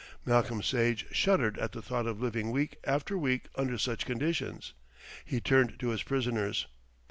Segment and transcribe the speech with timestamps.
[0.25, 4.73] Malcolm Sage shuddered at the thought of living week after week under such conditions.
[5.25, 6.65] He turned to his prisoners.